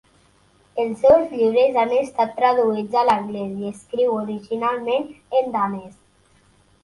Els 0.83 1.01
seus 1.01 1.33
llibres 1.39 1.75
han 1.81 1.91
estat 1.97 2.31
traduïts 2.39 2.97
a 3.01 3.03
l'anglès 3.09 3.51
i 3.65 3.69
escriu 3.73 4.15
originalment 4.23 5.05
en 5.41 5.53
danès. 5.57 5.95